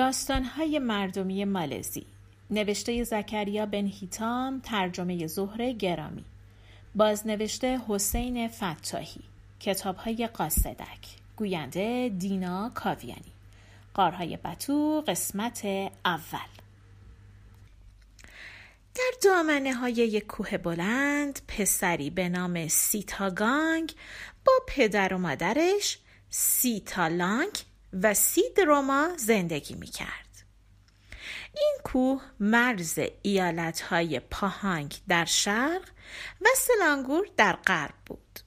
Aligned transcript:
داستانهای 0.00 0.78
مردمی 0.78 1.44
مالزی. 1.44 2.06
نوشته 2.50 3.04
زکریا 3.04 3.66
بن 3.66 3.86
هیتام 3.86 4.60
ترجمه 4.60 5.26
زهره 5.26 5.72
گرامی. 5.72 6.24
بازنوشته 6.94 7.80
حسین 7.88 8.48
فتاحی. 8.48 9.20
کتابهای 9.60 10.26
قاصدک. 10.26 11.06
گوینده 11.36 12.08
دینا 12.18 12.70
کاویانی. 12.74 13.32
قارهای 13.94 14.36
بطو 14.36 15.04
قسمت 15.08 15.64
اول. 16.04 16.50
در 18.94 19.12
دامنه 19.22 19.74
های 19.74 19.92
یک 19.92 20.26
کوه 20.26 20.58
بلند 20.58 21.40
پسری 21.48 22.10
به 22.10 22.28
نام 22.28 22.68
سیتاگانگ 22.68 23.94
با 24.44 24.52
پدر 24.68 25.14
و 25.14 25.18
مادرش 25.18 25.98
سیتالانگ 26.30 27.52
و 27.92 28.14
سید 28.14 28.60
روما 28.60 29.08
زندگی 29.16 29.74
می 29.74 29.86
کرد. 29.86 30.44
این 31.56 31.78
کوه 31.84 32.22
مرز 32.40 32.98
های 33.88 34.20
پاهانگ 34.20 34.94
در 35.08 35.24
شرق 35.24 35.88
و 36.40 36.46
سلانگور 36.56 37.26
در 37.36 37.52
غرب 37.52 37.94
بود. 38.06 38.40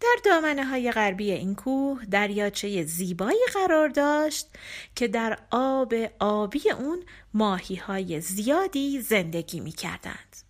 در 0.00 0.16
دامنه 0.24 0.64
های 0.64 0.92
غربی 0.92 1.32
این 1.32 1.54
کوه 1.54 2.04
دریاچه 2.04 2.82
زیبایی 2.82 3.38
قرار 3.54 3.88
داشت 3.88 4.48
که 4.94 5.08
در 5.08 5.38
آب 5.50 5.94
آبی 6.18 6.70
اون 6.70 7.04
ماهی 7.34 7.76
های 7.76 8.20
زیادی 8.20 9.00
زندگی 9.00 9.60
می 9.60 9.72
کردند. 9.72 10.49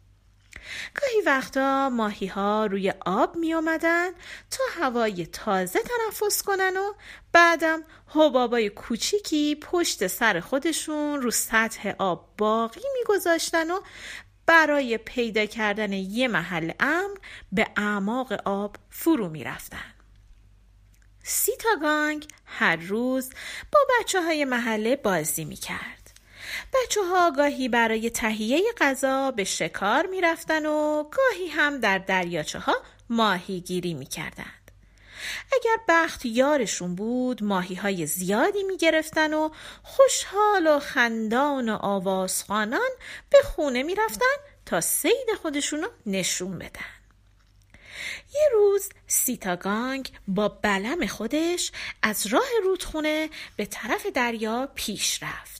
گاهی 0.95 1.21
وقتا 1.27 1.91
ماهی 1.91 2.27
ها 2.27 2.67
روی 2.67 2.93
آب 3.07 3.37
می 3.37 3.55
اومدن 3.55 4.11
تا 4.51 4.65
هوای 4.81 5.27
تازه 5.27 5.79
تنفس 5.83 6.43
کنن 6.43 6.77
و 6.77 6.93
بعدم 7.33 7.83
حبابای 8.07 8.71
کوچیکی 8.71 9.55
پشت 9.55 10.07
سر 10.07 10.41
خودشون 10.41 11.23
رو 11.23 11.31
سطح 11.31 11.95
آب 11.99 12.29
باقی 12.39 12.81
میگذاشتن 12.99 13.71
و 13.71 13.81
برای 14.47 14.99
پیدا 14.99 15.47
کردن 15.47 15.93
یه 15.93 16.29
محل 16.29 16.73
امن 16.81 17.15
به 17.53 17.67
اعماق 17.77 18.33
آب 18.33 18.77
فرو 18.91 19.29
می‌رفتن. 19.29 19.95
سیتاگانگ 21.23 22.27
هر 22.45 22.77
روز 22.77 23.31
با 23.73 23.81
بچه 24.01 24.23
های 24.23 24.45
محله 24.45 24.97
بازی 24.97 25.45
می 25.45 25.57
کرد. 25.57 26.00
بچه 26.75 27.01
ها 27.03 27.31
گاهی 27.31 27.69
برای 27.69 28.11
تهیه 28.11 28.63
غذا 28.79 29.31
به 29.31 29.45
شکار 29.45 30.07
می 30.07 30.21
رفتن 30.21 30.67
و 30.67 31.05
گاهی 31.05 31.49
هم 31.49 31.79
در 31.79 31.99
دریاچه 31.99 32.59
ها 32.59 32.77
ماهیگیری 33.11 33.95
می 33.95 34.07
کردند. 34.07 34.71
اگر 35.53 35.77
بخت 35.89 36.27
یارشون 36.27 36.95
بود 36.95 37.45
ماهی 37.45 37.75
های 37.75 38.07
زیادی 38.07 38.63
می 38.63 38.77
گرفتن 38.77 39.35
و 39.35 39.51
خوشحال 39.83 40.67
و 40.67 40.79
خندان 40.79 41.69
و 41.69 41.79
آوازخانان 41.81 42.91
به 43.31 43.39
خونه 43.45 43.83
می 43.83 43.95
رفتن 43.95 44.37
تا 44.67 44.81
سید 44.81 45.35
خودشونو 45.43 45.89
نشون 46.07 46.59
بدن. 46.59 47.01
یه 48.35 48.49
روز 48.53 48.89
سیتاگانگ 49.07 50.13
با 50.29 50.49
بلم 50.49 51.07
خودش 51.07 51.73
از 52.03 52.27
راه 52.27 52.49
رودخونه 52.63 53.31
به 53.57 53.67
طرف 53.67 54.07
دریا 54.07 54.69
پیش 54.75 55.23
رفت. 55.23 55.60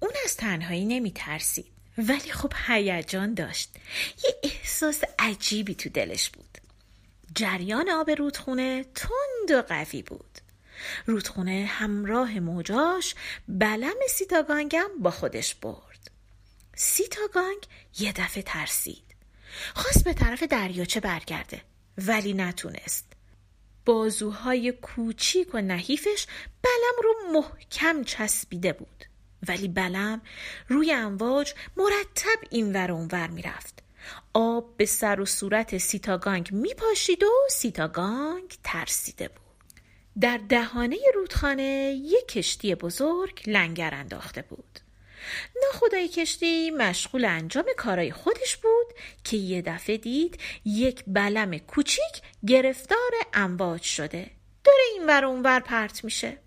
اون 0.00 0.12
از 0.24 0.36
تنهایی 0.36 0.84
نمی 0.84 1.12
ترسید 1.12 1.78
ولی 1.98 2.32
خب 2.32 2.52
هیجان 2.66 3.34
داشت. 3.34 3.70
یه 4.24 4.34
احساس 4.42 5.00
عجیبی 5.18 5.74
تو 5.74 5.88
دلش 5.88 6.30
بود. 6.30 6.58
جریان 7.34 7.90
آب 7.90 8.10
رودخونه 8.10 8.84
تند 8.94 9.50
و 9.50 9.62
قوی 9.62 10.02
بود. 10.02 10.38
رودخونه 11.06 11.64
همراه 11.68 12.40
موجاش 12.40 13.14
بلم 13.48 13.94
سیتاگانگم 14.08 14.88
با 15.02 15.10
خودش 15.10 15.54
برد. 15.54 16.10
سیتاگانگ 16.76 17.58
یه 17.98 18.12
دفعه 18.12 18.42
ترسید. 18.42 19.04
خواست 19.74 20.04
به 20.04 20.14
طرف 20.14 20.42
دریاچه 20.42 21.00
برگرده 21.00 21.62
ولی 21.98 22.32
نتونست. 22.32 23.12
بازوهای 23.84 24.72
کوچیک 24.72 25.54
و 25.54 25.60
نحیفش 25.60 26.26
بلم 26.62 27.02
رو 27.04 27.14
محکم 27.32 28.04
چسبیده 28.04 28.72
بود. 28.72 29.07
ولی 29.48 29.68
بلم 29.68 30.20
روی 30.68 30.92
امواج 30.92 31.54
مرتب 31.76 32.38
این 32.50 32.72
ور 32.72 32.92
اونور 32.92 33.26
می‌رفت. 33.26 33.82
آب 34.34 34.76
به 34.76 34.86
سر 34.86 35.20
و 35.20 35.26
صورت 35.26 35.78
سیتاگانگ 35.78 36.48
میپاشید 36.52 37.22
و 37.22 37.30
سیتاگانگ 37.50 38.54
ترسیده 38.64 39.28
بود. 39.28 39.38
در 40.20 40.40
دهانه 40.48 40.96
رودخانه 41.14 42.00
یک 42.04 42.28
کشتی 42.28 42.74
بزرگ 42.74 43.42
لنگر 43.46 43.94
انداخته 43.94 44.42
بود. 44.42 44.80
ناخدای 45.62 46.08
کشتی 46.08 46.70
مشغول 46.70 47.24
انجام 47.24 47.64
کارای 47.76 48.12
خودش 48.12 48.56
بود 48.56 48.86
که 49.24 49.36
یه 49.36 49.62
دفعه 49.62 49.96
دید 49.96 50.40
یک 50.64 51.04
بلم 51.06 51.58
کوچیک 51.58 52.22
گرفتار 52.46 53.10
امواج 53.34 53.82
شده. 53.82 54.30
داره 54.64 54.82
این 54.92 55.06
ور 55.06 55.24
اونور 55.24 55.60
پرت 55.60 56.04
میشه. 56.04 56.38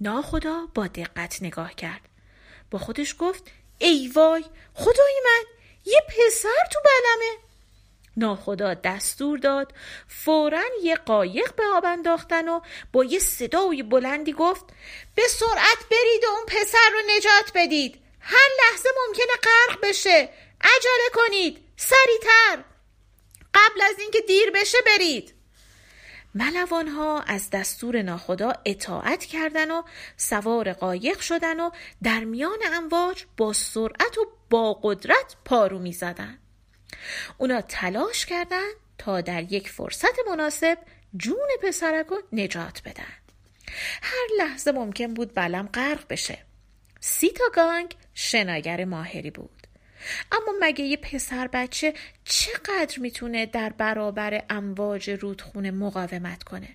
ناخدا 0.00 0.68
با 0.74 0.86
دقت 0.86 1.38
نگاه 1.42 1.74
کرد. 1.74 2.00
با 2.70 2.78
خودش 2.78 3.16
گفت 3.18 3.42
ای 3.78 4.08
وای 4.14 4.44
خدای 4.74 5.20
من 5.24 5.44
یه 5.84 6.00
پسر 6.08 6.68
تو 6.72 6.78
بلمه. 6.84 7.38
ناخدا 8.16 8.74
دستور 8.74 9.38
داد 9.38 9.72
فورا 10.08 10.62
یه 10.82 10.96
قایق 10.96 11.54
به 11.54 11.64
آب 11.64 11.84
انداختن 11.84 12.48
و 12.48 12.60
با 12.92 13.04
یه 13.04 13.18
صدای 13.18 13.82
بلندی 13.82 14.32
گفت 14.32 14.64
به 15.14 15.22
سرعت 15.28 15.78
برید 15.90 16.24
و 16.24 16.28
اون 16.28 16.46
پسر 16.46 16.90
رو 16.92 17.16
نجات 17.16 17.52
بدید. 17.54 18.02
هر 18.20 18.48
لحظه 18.58 18.88
ممکنه 19.06 19.36
غرق 19.42 19.78
بشه. 19.82 20.28
عجله 20.60 21.10
کنید. 21.14 21.64
سریعتر. 21.76 22.64
قبل 23.54 23.82
از 23.82 23.98
اینکه 23.98 24.20
دیر 24.20 24.50
بشه 24.50 24.78
برید. 24.86 25.35
ملوان 26.36 26.88
ها 26.88 27.20
از 27.20 27.50
دستور 27.50 28.02
ناخدا 28.02 28.52
اطاعت 28.64 29.24
کردن 29.24 29.70
و 29.70 29.82
سوار 30.16 30.72
قایق 30.72 31.20
شدن 31.20 31.60
و 31.60 31.70
در 32.02 32.24
میان 32.24 32.58
امواج 32.72 33.24
با 33.36 33.52
سرعت 33.52 34.18
و 34.18 34.26
با 34.50 34.80
قدرت 34.82 35.36
پارو 35.44 35.78
می 35.78 35.92
زدن. 35.92 36.38
اونا 37.38 37.60
تلاش 37.60 38.26
کردند 38.26 38.74
تا 38.98 39.20
در 39.20 39.52
یک 39.52 39.68
فرصت 39.68 40.14
مناسب 40.30 40.78
جون 41.16 41.48
پسرک 41.62 42.06
رو 42.06 42.22
نجات 42.32 42.82
بدن. 42.84 43.14
هر 44.02 44.26
لحظه 44.38 44.72
ممکن 44.72 45.14
بود 45.14 45.34
بلم 45.34 45.66
غرق 45.66 46.04
بشه. 46.10 46.38
سیتا 47.00 47.44
گانگ 47.54 47.96
شناگر 48.14 48.84
ماهری 48.84 49.30
بود. 49.30 49.55
اما 50.32 50.52
مگه 50.60 50.84
یه 50.84 50.96
پسر 50.96 51.48
بچه 51.52 51.94
چقدر 52.24 52.98
می‌تونه 52.98 53.46
در 53.46 53.68
برابر 53.68 54.44
امواج 54.50 55.10
رودخونه 55.10 55.70
مقاومت 55.70 56.42
کنه؟ 56.42 56.68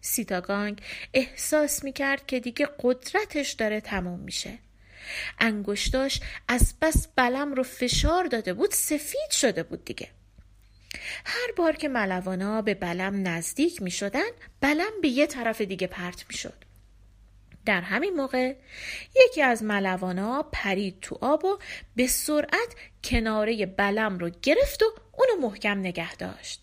سیتاگانگ 0.00 0.80
احساس 1.14 1.84
می‌کرد 1.84 2.26
که 2.26 2.40
دیگه 2.40 2.68
قدرتش 2.82 3.52
داره 3.52 3.80
تموم 3.80 4.20
میشه. 4.20 4.58
انگشتاش 5.38 6.20
از 6.48 6.74
بس 6.80 7.08
بلم 7.16 7.54
رو 7.54 7.62
فشار 7.62 8.24
داده 8.24 8.52
بود 8.52 8.70
سفید 8.70 9.30
شده 9.30 9.62
بود 9.62 9.84
دیگه. 9.84 10.08
هر 11.24 11.52
بار 11.56 11.76
که 11.76 11.88
ملوانا 11.88 12.62
به 12.62 12.74
بلم 12.74 13.28
نزدیک 13.28 13.82
می 13.82 13.90
شدن 13.90 14.30
بلم 14.60 15.00
به 15.02 15.08
یه 15.08 15.26
طرف 15.26 15.60
دیگه 15.60 15.86
پرت 15.86 16.24
می 16.28 16.36
شد. 16.36 16.65
در 17.66 17.80
همین 17.80 18.14
موقع 18.14 18.54
یکی 19.26 19.42
از 19.42 19.62
ملوانا 19.62 20.42
پرید 20.52 21.00
تو 21.00 21.18
آب 21.20 21.44
و 21.44 21.58
به 21.96 22.06
سرعت 22.06 22.74
کناره 23.04 23.66
بلم 23.66 24.18
رو 24.18 24.30
گرفت 24.42 24.82
و 24.82 24.86
اونو 25.12 25.48
محکم 25.48 25.78
نگه 25.78 26.16
داشت. 26.16 26.60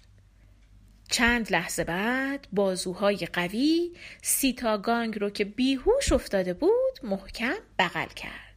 چند 1.09 1.51
لحظه 1.51 1.83
بعد 1.83 2.47
بازوهای 2.51 3.17
قوی 3.33 3.91
سیتاگانگ 4.21 5.19
رو 5.19 5.29
که 5.29 5.45
بیهوش 5.45 6.11
افتاده 6.11 6.53
بود 6.53 6.99
محکم 7.03 7.55
بغل 7.79 8.07
کرد. 8.07 8.53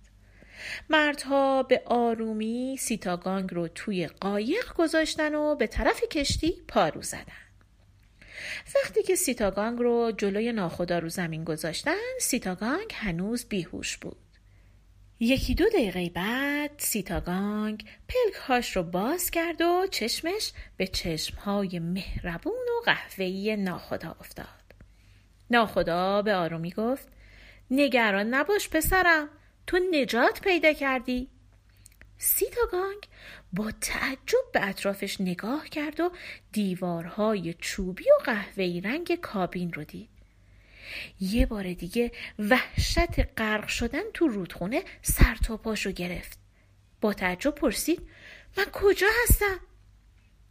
مردها 0.91 1.63
به 1.63 1.83
آرومی 1.87 2.77
سیتاگانگ 2.81 3.55
رو 3.55 3.69
توی 3.69 4.07
قایق 4.07 4.75
گذاشتن 4.75 5.35
و 5.35 5.55
به 5.55 5.67
طرف 5.67 6.01
کشتی 6.01 6.63
پارو 6.69 7.03
زدن. 7.03 7.46
وقتی 8.75 9.03
که 9.03 9.15
سیتاگانگ 9.15 9.79
رو 9.79 10.13
جلوی 10.19 10.53
ناخدا 10.53 10.99
رو 10.99 11.09
زمین 11.09 11.45
گذاشتن 11.45 11.97
سیتاگانگ 12.21 12.91
هنوز 12.95 13.45
بیهوش 13.45 13.97
بود. 13.97 14.17
یکی 15.21 15.55
دو 15.55 15.69
دقیقه 15.69 16.11
بعد 16.15 16.71
سیتاگانگ 16.79 17.85
پلکهاش 18.09 18.77
رو 18.77 18.83
باز 18.83 19.31
کرد 19.31 19.61
و 19.61 19.87
چشمش 19.91 20.53
به 20.77 20.87
چشمهای 20.87 21.79
مهربون 21.79 22.53
و 22.53 22.85
قهوه‌ای 22.85 23.57
ناخدا 23.57 24.17
افتاد. 24.21 24.47
ناخدا 25.51 26.23
به 26.23 26.35
آرومی 26.35 26.71
گفت 26.71 27.09
نگران 27.71 28.35
نباش 28.35 28.69
پسرم 28.69 29.29
تو 29.67 29.79
نجات 29.93 30.41
پیدا 30.41 30.73
کردی. 30.73 31.29
سیتاگانگ 32.19 33.09
با 33.53 33.71
تعجب 33.81 34.53
به 34.53 34.69
اطرافش 34.69 35.21
نگاه 35.21 35.69
کرد 35.69 36.01
و 36.01 36.11
دیوارهای 36.53 37.55
چوبی 37.55 38.05
و 38.05 38.23
قهوه‌ای 38.25 38.81
رنگ 38.81 39.15
کابین 39.15 39.73
رو 39.73 39.85
دید. 39.85 40.09
یه 41.21 41.47
بار 41.47 41.73
دیگه 41.73 42.13
وحشت 42.39 43.39
غرق 43.39 43.69
شدن 43.69 44.11
تو 44.15 44.29
رودخونه 44.29 44.83
سر 45.03 45.37
تا 45.45 45.57
پاشو 45.57 45.91
گرفت 45.91 46.39
با 47.01 47.13
تعجب 47.13 47.55
پرسید 47.55 48.09
من 48.57 48.65
کجا 48.73 49.07
هستم 49.23 49.61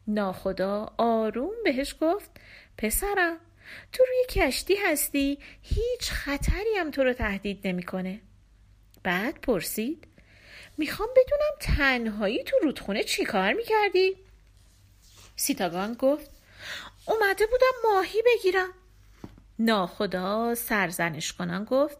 ناخدا 0.07 0.93
آروم 0.97 1.53
بهش 1.63 1.95
گفت 2.01 2.31
پسرم 2.77 3.37
تو 3.91 4.03
روی 4.03 4.25
کشتی 4.29 4.75
هستی 4.75 5.39
هیچ 5.61 6.11
خطری 6.11 6.75
هم 6.77 6.91
تو 6.91 7.03
رو 7.03 7.13
تهدید 7.13 7.67
نمی‌کنه. 7.67 8.21
بعد 9.03 9.41
پرسید 9.41 10.07
می‌خوام 10.77 11.09
بدونم 11.15 11.77
تنهایی 11.77 12.43
تو 12.43 12.59
رودخونه 12.59 13.03
چی 13.03 13.25
کار 13.25 13.53
می‌کردی؟ 13.53 14.17
سیتاگان 15.35 15.93
گفت 15.93 16.31
اومده 17.05 17.45
بودم 17.45 17.91
ماهی 17.93 18.23
بگیرم. 18.25 18.69
ناخدا 19.59 20.55
سرزنش 20.55 21.33
کنان 21.33 21.63
گفت 21.63 21.97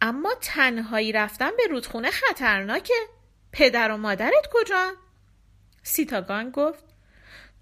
اما 0.00 0.34
تنهایی 0.40 1.12
رفتن 1.12 1.50
به 1.56 1.66
رودخونه 1.70 2.10
خطرناکه. 2.10 2.94
پدر 3.52 3.90
و 3.90 3.96
مادرت 3.96 4.48
کجا؟ 4.52 4.92
سیتاگان 5.82 6.50
گفت 6.50 6.84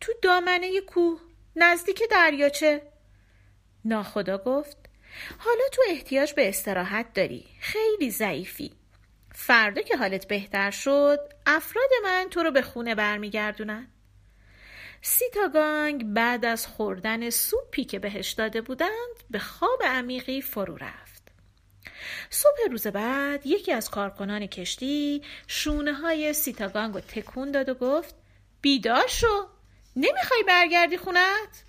تو 0.00 0.12
دامنه 0.22 0.80
کوه 0.80 1.20
نزدیک 1.56 2.02
دریاچه. 2.10 2.82
ناخدا 3.84 4.38
گفت 4.38 4.76
حالا 5.38 5.64
تو 5.72 5.82
احتیاج 5.88 6.32
به 6.32 6.48
استراحت 6.48 7.14
داری. 7.14 7.46
خیلی 7.60 8.10
ضعیفی. 8.10 8.72
فردا 9.34 9.82
که 9.82 9.96
حالت 9.96 10.28
بهتر 10.28 10.70
شد 10.70 11.18
افراد 11.46 11.90
من 12.04 12.26
تو 12.30 12.42
رو 12.42 12.50
به 12.50 12.62
خونه 12.62 12.94
برمیگردونن. 12.94 13.88
سیتاگانگ 15.02 16.04
بعد 16.04 16.44
از 16.44 16.66
خوردن 16.66 17.30
سوپی 17.30 17.84
که 17.84 17.98
بهش 17.98 18.30
داده 18.30 18.60
بودند 18.60 19.24
به 19.30 19.38
خواب 19.38 19.82
عمیقی 19.82 20.42
فرو 20.42 20.76
رفت. 20.76 21.22
صبح 22.30 22.70
روز 22.70 22.86
بعد 22.86 23.46
یکی 23.46 23.72
از 23.72 23.90
کارکنان 23.90 24.46
کشتی 24.46 25.22
شونه 25.46 25.92
های 25.92 26.32
سیتاگانگ 26.32 26.94
رو 26.94 27.00
تکون 27.00 27.50
داد 27.50 27.68
و 27.68 27.74
گفت 27.74 28.14
بیدار 28.60 29.06
شو 29.06 29.48
نمی‌خوای 29.96 30.42
برگردی 30.46 30.96
خونت؟ 30.96 31.64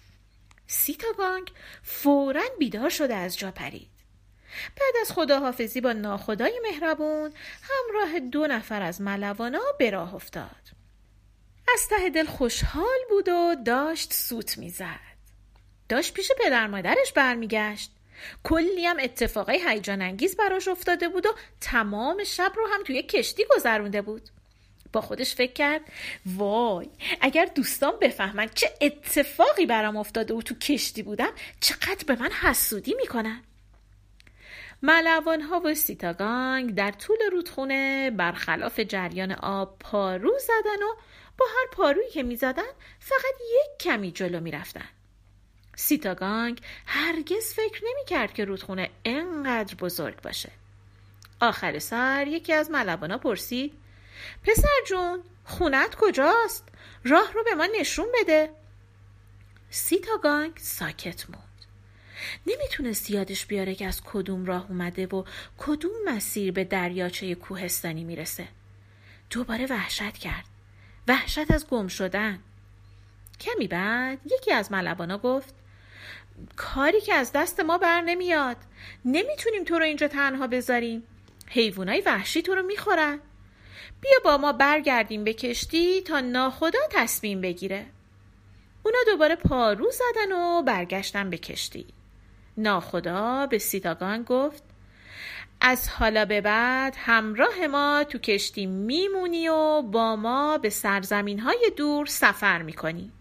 سیتاگانگ 0.67 1.51
فورا 1.83 2.43
بیدار 2.59 2.89
شده 2.89 3.15
از 3.15 3.37
جا 3.37 3.51
پرید. 3.51 3.98
بعد 4.79 5.01
از 5.01 5.11
خداحافظی 5.11 5.81
با 5.81 5.93
ناخدای 5.93 6.61
مهربون 6.63 7.33
همراه 7.61 8.19
دو 8.19 8.47
نفر 8.47 8.81
از 8.81 9.01
ملوانا 9.01 9.61
به 9.79 9.89
راه 9.89 10.15
افتاد. 10.15 10.69
از 11.73 11.87
ته 11.87 12.09
دل 12.09 12.25
خوشحال 12.25 12.99
بود 13.09 13.29
و 13.29 13.55
داشت 13.65 14.13
سوت 14.13 14.57
می‌زد. 14.57 15.09
داشت 15.89 16.13
پیش 16.13 16.31
پدر 16.45 16.67
مادرش 16.67 17.13
برمیگشت. 17.13 17.91
کلی 18.43 18.85
هم 18.85 18.97
اتفاقای 18.99 19.61
هیجان 19.67 20.01
انگیز 20.01 20.37
براش 20.37 20.67
افتاده 20.67 21.09
بود 21.09 21.25
و 21.25 21.29
تمام 21.61 22.23
شب 22.23 22.51
رو 22.55 22.67
هم 22.73 22.83
توی 22.83 23.03
کشتی 23.03 23.45
گذرونده 23.55 24.01
بود. 24.01 24.29
با 24.93 25.01
خودش 25.01 25.35
فکر 25.35 25.53
کرد 25.53 25.81
وای 26.25 26.89
اگر 27.21 27.45
دوستان 27.45 27.93
بفهمن 28.01 28.49
چه 28.55 28.73
اتفاقی 28.81 29.65
برام 29.65 29.97
افتاده 29.97 30.33
و 30.33 30.41
تو 30.41 30.55
کشتی 30.55 31.03
بودم 31.03 31.31
چقدر 31.59 32.03
به 32.07 32.15
من 32.15 32.31
حسودی 32.31 32.93
می‌کنن. 32.93 33.43
ملوان 34.81 35.41
ها 35.41 35.61
و 35.65 35.73
سیتاگانگ 35.73 36.75
در 36.75 36.91
طول 36.91 37.17
رودخونه 37.31 38.11
برخلاف 38.11 38.79
جریان 38.79 39.31
آب 39.31 39.79
پارو 39.79 40.39
زدن 40.39 40.83
و 40.83 40.95
با 41.37 41.45
هر 41.45 41.67
پارویی 41.71 42.09
که 42.09 42.23
می‌زدن 42.23 42.71
فقط 42.99 43.35
یک 43.41 43.79
کمی 43.79 44.11
جلو 44.11 44.39
می‌رفتن. 44.39 44.89
سیتاگانگ 45.75 46.61
هرگز 46.85 47.53
فکر 47.53 47.81
نمی‌کرد 47.89 48.33
که 48.33 48.45
رودخونه 48.45 48.89
انقدر 49.05 49.75
بزرگ 49.75 50.21
باشه. 50.21 50.51
آخر 51.41 51.79
سر 51.79 52.27
یکی 52.27 52.53
از 52.53 52.71
ملوانا 52.71 53.17
پرسید 53.17 53.73
پسر 54.43 54.83
جون 54.87 55.23
خونت 55.45 55.95
کجاست؟ 55.95 56.67
راه 57.03 57.33
رو 57.33 57.43
به 57.43 57.55
ما 57.55 57.67
نشون 57.79 58.07
بده. 58.21 58.49
سیتاگانگ 59.69 60.57
ساکت 60.57 61.29
موند. 61.29 61.48
نمی‌تونست 62.47 63.09
یادش 63.09 63.45
بیاره 63.45 63.75
که 63.75 63.85
از 63.87 64.01
کدوم 64.03 64.45
راه 64.45 64.65
اومده 64.69 65.07
و 65.07 65.23
کدوم 65.57 65.91
مسیر 66.05 66.51
به 66.51 66.63
دریاچه 66.63 67.35
کوهستانی 67.35 68.03
می‌رسه. 68.03 68.47
دوباره 69.29 69.65
وحشت 69.65 70.17
کرد. 70.17 70.45
وحشت 71.07 71.51
از 71.51 71.67
گم 71.67 71.87
شدن. 71.87 72.39
کمی 73.39 73.67
بعد 73.67 74.19
یکی 74.25 74.53
از 74.53 74.71
ملبانا 74.71 75.17
گفت 75.17 75.55
کاری 76.55 77.01
که 77.01 77.13
از 77.13 77.31
دست 77.31 77.59
ما 77.59 77.77
بر 77.77 78.01
نمیاد. 78.01 78.57
نمی‌تونیم 79.05 79.63
تو 79.63 79.79
رو 79.79 79.85
اینجا 79.85 80.07
تنها 80.07 80.47
بذاریم. 80.47 81.03
حیوانای 81.47 82.01
وحشی 82.01 82.41
تو 82.41 82.55
رو 82.55 82.63
می‌خورن. 82.63 83.19
بیا 84.01 84.19
با 84.23 84.37
ما 84.37 84.53
برگردیم 84.53 85.23
به 85.23 85.33
کشتی 85.33 86.01
تا 86.01 86.19
ناخدا 86.19 86.79
تصمیم 86.91 87.41
بگیره. 87.41 87.85
اونا 88.83 88.97
دوباره 89.07 89.35
پارو 89.35 89.91
زدن 89.91 90.31
و 90.31 90.63
برگشتن 90.63 91.29
به 91.29 91.37
کشتی. 91.37 91.85
ناخدا 92.61 93.45
به 93.45 93.57
سیتاگان 93.57 94.23
گفت 94.23 94.63
از 95.61 95.89
حالا 95.89 96.25
به 96.25 96.41
بعد 96.41 96.95
همراه 96.97 97.67
ما 97.67 98.03
تو 98.03 98.17
کشتی 98.17 98.65
میمونی 98.65 99.47
و 99.49 99.81
با 99.81 100.15
ما 100.15 100.57
به 100.57 100.69
سرزمین 100.69 101.39
های 101.39 101.71
دور 101.77 102.05
سفر 102.05 102.61
می‌کنی. 102.61 103.11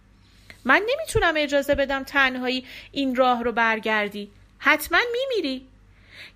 من 0.65 0.83
نمی‌تونم 0.89 1.35
اجازه 1.37 1.75
بدم 1.75 2.03
تنهایی 2.03 2.67
این 2.93 3.17
راه 3.17 3.43
رو 3.43 3.53
برگردی. 3.53 4.31
حتما 4.59 4.99
میمیری. 5.13 5.67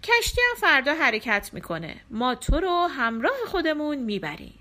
کشتی 0.02 0.40
هم 0.50 0.60
فردا 0.60 0.94
حرکت 0.94 1.50
می‌کنه. 1.52 1.96
ما 2.10 2.34
تو 2.34 2.60
رو 2.60 2.86
همراه 2.86 3.36
خودمون 3.46 3.98
می‌بریم. 3.98 4.58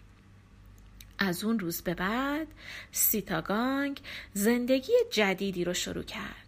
از 1.20 1.44
اون 1.44 1.60
روز 1.60 1.82
به 1.82 1.94
بعد 1.94 2.48
سیتاگانگ 2.92 4.02
زندگی 4.34 4.94
جدیدی 5.12 5.64
رو 5.64 5.74
شروع 5.74 6.04
کرد. 6.04 6.41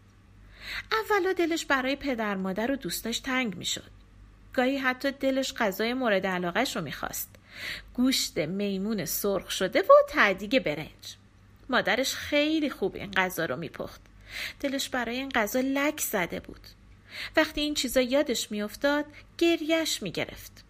اولا 0.92 1.34
دلش 1.34 1.66
برای 1.66 1.96
پدر 1.96 2.36
مادر 2.36 2.72
و 2.72 2.76
دوستاش 2.76 3.20
تنگ 3.20 3.56
می‌شد. 3.56 3.92
گاهی 4.54 4.78
حتی 4.78 5.12
دلش 5.12 5.54
غذای 5.54 5.94
مورد 5.94 6.28
علاقش 6.28 6.76
رو 6.76 6.82
می‌خواست. 6.82 7.36
گوشت 7.94 8.38
میمون 8.38 9.06
سرخ 9.06 9.52
شده 9.52 9.82
و 9.82 9.94
تعدیگ 10.10 10.60
برنج. 10.60 11.16
مادرش 11.70 12.16
خیلی 12.16 12.70
خوب 12.70 12.96
این 12.96 13.12
غذا 13.12 13.46
رو 13.46 13.56
میپخت. 13.56 14.02
دلش 14.60 14.90
برای 14.90 15.18
این 15.18 15.30
غذا 15.30 15.60
لک 15.60 16.00
زده 16.02 16.40
بود. 16.40 16.62
وقتی 17.36 17.62
این 17.62 17.74
چیزا 17.74 18.02
یادش 18.02 18.52
میافتاد 18.52 19.06
گریش 19.38 20.04
می‌گرفت. 20.04 20.64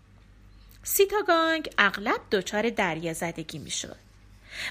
سیتاگانگ 0.84 1.70
اغلب 1.78 2.22
دچار 2.32 2.70
دریا 2.70 3.14
زدگی 3.14 3.60
می‌شد. 3.60 4.03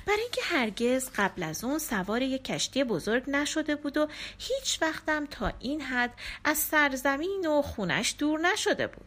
برای 0.07 0.21
اینکه 0.21 0.41
هرگز 0.45 1.11
قبل 1.17 1.43
از 1.43 1.65
اون 1.65 1.79
سوار 1.79 2.23
یک 2.23 2.45
کشتی 2.45 2.85
بزرگ 2.85 3.31
نشده 3.31 3.77
بود 3.77 3.97
و 3.97 4.09
هیچ 4.39 4.83
وقتم 4.83 5.27
تا 5.27 5.53
این 5.61 5.81
حد 5.81 6.15
از 6.45 6.59
سرزمین 6.59 7.47
و 7.47 7.63
خونش 7.63 8.15
دور 8.19 8.41
نشده 8.41 8.87
بود. 8.87 9.07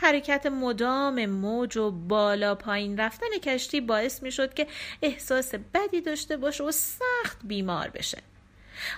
حرکت 0.00 0.46
مدام 0.46 1.26
موج 1.26 1.76
و 1.76 1.90
بالا 1.90 2.54
پایین 2.54 3.00
رفتن 3.00 3.38
کشتی 3.42 3.80
باعث 3.80 4.22
می 4.22 4.32
شد 4.32 4.54
که 4.54 4.66
احساس 5.02 5.54
بدی 5.54 6.00
داشته 6.00 6.36
باشه 6.36 6.64
و 6.64 6.70
سخت 6.72 7.38
بیمار 7.44 7.88
بشه. 7.88 8.18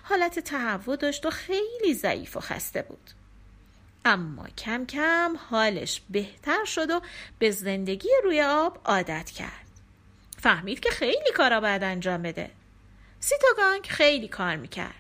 حالت 0.03 0.39
تهوع 0.39 0.97
داشت 0.97 1.27
و 1.27 1.31
خیلی 1.31 1.95
ضعیف 1.95 2.37
و 2.37 2.41
خسته 2.41 2.83
بود. 2.83 3.11
اما 4.05 4.49
کم 4.59 4.87
کم 4.87 5.37
حالش 5.51 6.03
بهتر 6.11 6.65
شد 6.65 6.91
و 6.91 7.01
به 7.39 7.51
زندگی 7.51 8.09
روی 8.25 8.43
آب 8.43 8.81
عادت 8.85 9.31
کرد. 9.31 9.62
فهمید 10.43 10.81
که 10.81 10.91
خیلی 10.91 11.33
کارا 11.35 11.61
باید 11.61 11.83
انجام 11.83 12.23
بده. 12.23 12.51
سیتاگانگ 13.21 13.87
خیلی 13.87 14.29
کار 14.29 14.57
می‌کرد. 14.57 14.95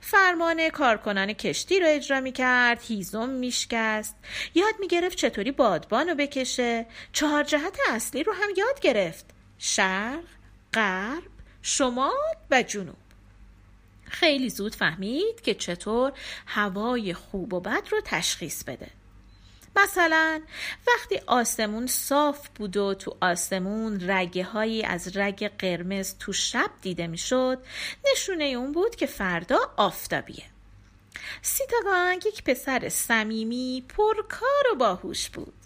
فرمان 0.00 0.68
کارکنان 0.68 1.32
کشتی 1.32 1.80
رو 1.80 1.86
اجرا 1.88 2.20
می‌کرد 2.20 2.82
هیزم 2.82 3.28
میشکست. 3.28 4.16
یاد 4.54 4.74
می‌گرفت 4.80 5.18
چطوری 5.18 5.52
بادبان 5.52 6.08
رو 6.08 6.14
بکشه. 6.14 6.86
چهار 7.12 7.44
جهت 7.44 7.78
اصلی 7.90 8.22
رو 8.22 8.32
هم 8.32 8.48
یاد 8.56 8.80
گرفت. 8.80 9.24
شرق 9.58 10.24
غرب 10.72 11.22
شمال 11.62 12.36
و 12.50 12.62
جنوب. 12.62 12.96
خیلی 14.04 14.50
زود 14.50 14.74
فهمید 14.74 15.40
که 15.40 15.54
چطور 15.54 16.12
هوای 16.46 17.14
خوب 17.14 17.54
و 17.54 17.60
بد 17.60 17.82
رو 17.90 18.00
تشخیص 18.04 18.64
بده. 18.64 18.90
مثلا 19.76 20.42
وقتی 20.86 21.20
آسمون 21.26 21.86
صاف 21.86 22.48
بود 22.48 22.76
و 22.76 22.94
تو 22.94 23.16
آسمون 23.20 24.10
رگه 24.10 24.44
هایی 24.44 24.82
از 24.82 25.16
رگ 25.16 25.50
قرمز 25.58 26.14
تو 26.18 26.32
شب 26.32 26.70
دیده 26.82 27.06
می‌شد 27.06 27.58
نشونه 28.12 28.44
اون 28.44 28.72
بود 28.72 28.96
که 28.96 29.06
فردا 29.06 29.58
آفتابیه. 29.76 30.44
سیتاگانگ 31.42 32.26
یک 32.26 32.44
پسر 32.44 32.88
صمیمی 32.88 33.84
پرکار 33.88 34.72
و 34.72 34.76
باهوش 34.76 35.30
بود. 35.30 35.65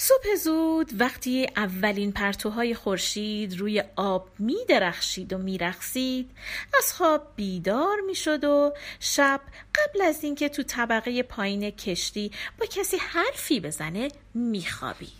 صبح 0.00 0.34
زود 0.34 1.00
وقتی 1.00 1.46
اولین 1.56 2.12
پرتوهای 2.12 2.74
خورشید 2.74 3.58
روی 3.58 3.82
آب 3.96 4.30
می 4.38 4.56
درخشید 4.68 5.32
و 5.32 5.38
می 5.38 5.58
رخصید 5.58 6.30
از 6.78 6.92
خواب 6.92 7.32
بیدار 7.36 8.00
می 8.00 8.14
شد 8.14 8.44
و 8.44 8.74
شب 9.00 9.40
قبل 9.74 10.02
از 10.02 10.24
اینکه 10.24 10.48
تو 10.48 10.62
طبقه 10.62 11.22
پایین 11.22 11.70
کشتی 11.70 12.30
با 12.58 12.66
کسی 12.66 12.96
حرفی 12.96 13.60
بزنه 13.60 14.08
می 14.34 14.66
خوابید. 14.66 15.10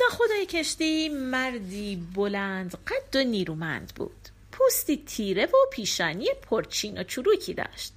ناخدای 0.00 0.46
کشتی 0.46 1.08
مردی 1.08 1.96
بلند 2.14 2.78
قد 2.86 3.16
و 3.16 3.24
نیرومند 3.24 3.92
بود. 3.96 4.28
پوستی 4.52 4.96
تیره 4.96 5.46
و 5.46 5.56
پیشانی 5.72 6.28
پرچین 6.42 6.98
و 6.98 7.04
چروکی 7.04 7.54
داشت. 7.54 7.92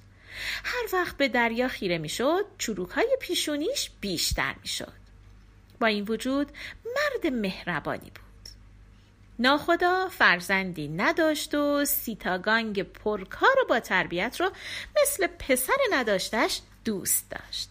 هر 0.64 0.88
وقت 0.92 1.16
به 1.16 1.28
دریا 1.28 1.68
خیره 1.68 1.98
می‌شد 1.98 2.44
چروک 2.58 2.90
های 2.90 3.16
پیشونیش 3.20 3.90
بیشتر 4.00 4.54
می‌شد. 4.62 5.03
با 5.80 5.86
این 5.86 6.04
وجود 6.04 6.50
مرد 6.84 7.32
مهربانی 7.32 8.10
بود. 8.10 8.24
ناخدا 9.38 10.08
فرزندی 10.08 10.88
نداشت 10.88 11.54
و 11.54 11.84
سیتاگانگ 11.84 12.82
پرکار 12.82 13.60
و 13.62 13.66
با 13.68 13.80
تربیت 13.80 14.40
رو 14.40 14.50
مثل 15.02 15.26
پسر 15.26 15.76
نداشتش 15.92 16.60
دوست 16.84 17.30
داشت. 17.30 17.70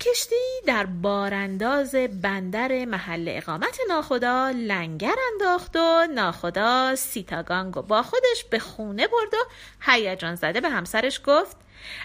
کشتی 0.00 0.34
در 0.66 0.86
بارانداز 0.86 1.94
بندر 1.94 2.84
محل 2.84 3.24
اقامت 3.28 3.78
ناخدا 3.88 4.50
لنگر 4.50 5.14
انداخت 5.32 5.76
و 5.76 6.06
ناخدا 6.14 6.96
سیتاگانگو 6.96 7.82
با 7.82 8.02
خودش 8.02 8.44
به 8.50 8.58
خونه 8.58 9.06
برد 9.06 9.34
و 9.34 9.44
هیجان 9.80 10.34
زده 10.34 10.60
به 10.60 10.68
همسرش 10.68 11.20
گفت 11.26 11.56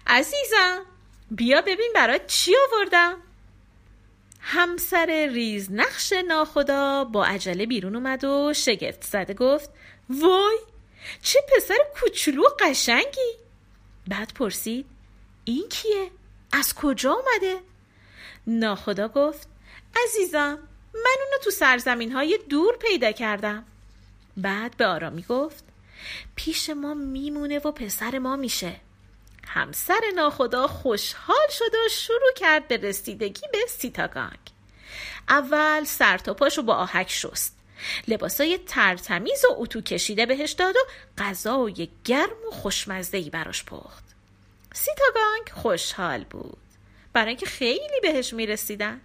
عزیزم 0.08 0.82
بیا 1.32 1.62
ببین 1.62 1.92
برات 1.96 2.28
چی 2.28 2.56
آوردم؟ 2.70 3.18
همسر 4.42 5.30
ریز 5.34 5.72
نقش 5.72 6.14
ناخدا 6.28 7.04
با 7.04 7.26
عجله 7.26 7.66
بیرون 7.66 7.96
اومد 7.96 8.24
و 8.24 8.54
شگفت 8.54 9.04
زده 9.04 9.34
گفت 9.34 9.70
وای 10.10 10.58
چه 11.22 11.40
پسر 11.56 11.78
کوچولو 12.00 12.44
قشنگی 12.60 13.32
بعد 14.08 14.34
پرسید 14.34 14.86
این 15.46 15.70
کیه؟ 15.70 16.12
از 16.52 16.76
کجا 16.76 17.12
اومده؟ 17.12 17.62
ناخدا 18.48 19.08
گفت 19.08 19.48
عزیزم 20.06 20.60
من 20.94 21.16
اونو 21.26 21.38
تو 21.44 21.52
سرزمین 21.52 22.12
های 22.12 22.40
دور 22.50 22.78
پیدا 22.78 23.12
کردم 23.12 23.66
بعد 24.38 24.78
به 24.78 24.86
آرامی 24.86 25.26
گفت 25.30 25.64
پیش 26.36 26.70
ما 26.70 26.94
میمونه 26.94 27.60
و 27.60 27.72
پسر 27.72 28.20
ما 28.20 28.36
میشه 28.36 28.76
همسر 29.54 30.02
ناخدا 30.16 30.68
خوشحال 30.68 31.48
شد 31.50 31.76
و 31.76 31.90
شروع 31.90 32.34
کرد 32.36 32.68
به 32.68 32.78
رسیدگی 32.78 33.48
به 33.52 33.58
سیتاگانگ. 33.70 34.40
اول 35.30 35.84
سر 35.84 36.18
تا 36.18 36.34
پاشو 36.34 36.62
با 36.62 36.76
آهک 36.76 37.12
شست. 37.12 37.58
لباسای 38.08 38.58
ترتمیز 38.58 39.46
و 39.46 39.56
اتو 39.58 39.82
کشیده 39.82 40.26
بهش 40.26 40.52
داد 40.52 40.76
و 40.76 40.80
غذای 41.18 41.90
گرم 42.06 42.48
و 42.48 42.52
خوشمزهی 42.52 43.30
براش 43.30 43.66
پخت. 43.66 44.04
سیتاگانگ 44.74 45.50
خوشحال 45.54 46.24
بود. 46.24 46.58
برای 47.14 47.28
اینکه 47.28 47.46
خیلی 47.46 48.00
بهش 48.02 48.34
می‌رسیدن. 48.34 49.02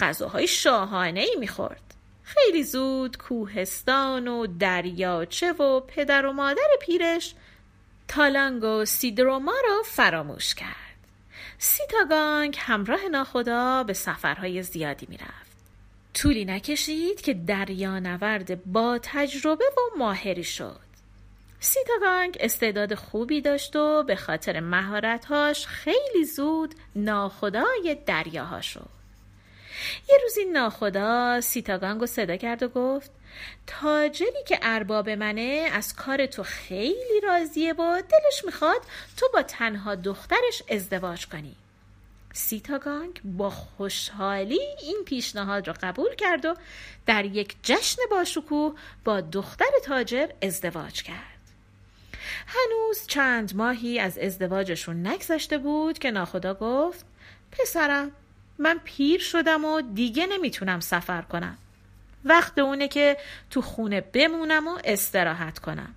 غذاهای 0.00 0.46
شاهانه 0.46 1.20
ای 1.20 1.36
می‌خورد. 1.38 1.94
خیلی 2.22 2.64
زود 2.64 3.18
کوهستان 3.18 4.28
و 4.28 4.46
دریاچه 4.46 5.52
و 5.52 5.80
پدر 5.80 6.26
و 6.26 6.32
مادر 6.32 6.68
پیرش 6.80 7.34
تالانگ 8.08 8.64
و 8.64 8.84
سیدروما 8.84 9.54
را 9.68 9.82
فراموش 9.84 10.54
کرد. 10.54 10.74
سیتاگانگ 11.58 12.56
همراه 12.60 13.08
ناخدا 13.10 13.84
به 13.84 13.92
سفرهای 13.92 14.62
زیادی 14.62 15.06
می‌رفت. 15.10 15.44
طولی 16.14 16.44
نکشید 16.44 17.20
که 17.20 17.34
دریانورد 17.34 18.64
با 18.64 18.98
تجربه 19.02 19.64
و 19.64 19.98
ماهری 19.98 20.44
شد. 20.44 20.80
سیتاگانگ 21.60 22.36
استعداد 22.40 22.94
خوبی 22.94 23.40
داشت 23.40 23.76
و 23.76 24.02
به 24.02 24.16
خاطر 24.16 24.60
مهارتهاش 24.60 25.66
خیلی 25.66 26.24
زود 26.24 26.74
ناخدای 26.96 27.96
دریاها 28.06 28.60
شد. 28.60 29.03
یه 30.08 30.18
روزی 30.22 30.44
ناخدا 30.44 31.40
سیتاگانگ 31.40 32.06
صدا 32.06 32.36
کرد 32.36 32.62
و 32.62 32.68
گفت 32.68 33.10
تاجری 33.66 34.44
که 34.46 34.58
ارباب 34.62 35.10
منه 35.10 35.70
از 35.72 35.94
کار 35.94 36.26
تو 36.26 36.42
خیلی 36.42 37.20
راضیه 37.22 37.72
و 37.72 38.02
دلش 38.02 38.44
می‌خواد 38.44 38.80
تو 39.16 39.28
با 39.32 39.42
تنها 39.42 39.94
دخترش 39.94 40.62
ازدواج 40.68 41.26
کنی. 41.26 41.56
سیتاگانگ 42.32 43.20
با 43.24 43.50
خوشحالی 43.50 44.60
این 44.82 45.02
پیشنهاد 45.06 45.68
را 45.68 45.74
قبول 45.82 46.14
کرد 46.14 46.44
و 46.44 46.54
در 47.06 47.24
یک 47.24 47.56
جشن 47.62 48.02
باشکوه 48.10 48.74
با 49.04 49.20
دختر 49.20 49.70
تاجر 49.84 50.28
ازدواج 50.42 51.02
کرد. 51.02 51.34
هنوز 52.46 53.06
چند 53.06 53.56
ماهی 53.56 53.98
از 53.98 54.18
ازدواجشون 54.18 55.06
نگذشته 55.06 55.58
بود 55.58 55.98
که 55.98 56.10
ناخدا 56.10 56.54
گفت 56.54 57.06
پسرم 57.52 58.12
من 58.58 58.80
پیر 58.84 59.20
شدم 59.20 59.64
و 59.64 59.80
دیگه 59.80 60.26
نمی‌تونم 60.26 60.80
سفر 60.80 61.22
کنم. 61.22 61.58
وقت 62.24 62.58
اونه 62.58 62.88
که 62.88 63.16
تو 63.50 63.62
خونه 63.62 64.00
بمونم 64.00 64.68
و 64.68 64.78
استراحت 64.84 65.58
کنم. 65.58 65.94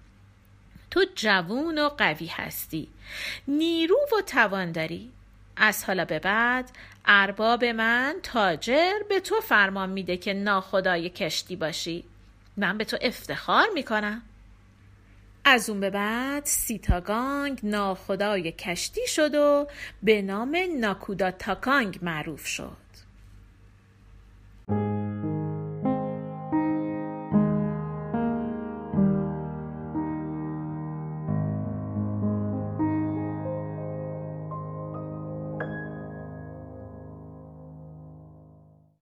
تو 0.91 1.05
جوون 1.15 1.77
و 1.77 1.89
قوی 1.89 2.25
هستی. 2.25 2.87
نیرو 3.47 3.99
و 4.17 4.21
توان 4.21 4.71
داری. 4.71 5.11
از 5.55 5.83
حالا 5.83 6.05
به 6.05 6.19
بعد 6.19 6.69
ارباب 7.05 7.65
من 7.65 8.15
تاجر 8.23 8.93
به 9.09 9.19
تو 9.19 9.35
فرمان 9.41 9.89
میده 9.89 10.17
که 10.17 10.33
ناخدای 10.33 11.09
کشتی 11.09 11.55
باشی. 11.55 12.03
من 12.57 12.77
به 12.77 12.85
تو 12.85 12.97
افتخار 13.01 13.67
می‌کنم. 13.73 14.21
از 15.49 15.69
اون 15.69 15.79
به 15.79 15.89
بعد 15.89 16.45
سیتاگانگ 16.45 17.59
ناخدای 17.63 18.51
کشتی 18.51 19.07
شد 19.07 19.35
و 19.35 19.67
به 20.03 20.21
نام 20.21 20.57
ناکودا 20.79 21.31
تاکانگ 21.31 21.99
معروف 22.01 22.45
شد. 22.45 22.86